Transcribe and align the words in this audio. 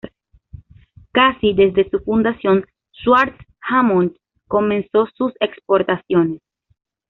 Casi 1.11 1.53
desde 1.53 1.87
su 1.91 1.99
fundación 1.99 2.65
Schwartz-Hautmont 2.91 4.17
comenzó 4.47 5.05
sus 5.15 5.31
exportaciones. 5.39 6.41